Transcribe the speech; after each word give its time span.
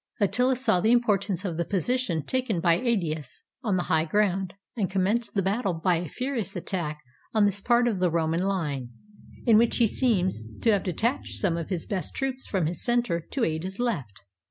Attila 0.19 0.55
saw 0.55 0.79
the 0.81 0.91
importance 0.91 1.45
of 1.45 1.57
the 1.57 1.63
position 1.63 2.25
taken 2.25 2.59
by 2.59 2.75
Aetius 2.75 3.43
on 3.63 3.77
the 3.77 3.83
high 3.83 4.05
ground, 4.05 4.55
and 4.75 4.89
commenced 4.89 5.35
the 5.35 5.43
battle 5.43 5.75
by 5.75 5.97
a 5.97 6.07
furious 6.07 6.55
attack 6.55 7.03
on 7.35 7.45
this 7.45 7.61
part 7.61 7.87
of 7.87 7.99
the 7.99 8.09
Roman 8.09 8.41
line, 8.43 8.89
in 9.45 9.59
which 9.59 9.77
he 9.77 9.85
seems 9.85 10.43
to 10.63 10.71
have 10.71 10.81
detached 10.85 11.35
some 11.39 11.55
of 11.55 11.69
his 11.69 11.85
best 11.85 12.15
troops 12.15 12.47
from 12.47 12.65
his 12.65 12.83
center 12.83 13.19
to 13.29 13.43
aid 13.43 13.61
his 13.61 13.77
left. 13.77 14.23